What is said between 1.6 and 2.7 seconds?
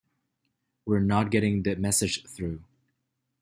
the message through.